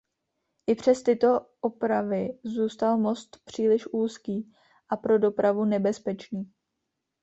[0.67, 4.53] I přes tyto opravy zůstal most příliš úzký
[4.89, 6.53] a pro dopravu nebezpečný.